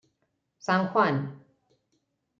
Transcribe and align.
San 0.65 0.87
Juan. 0.91 1.15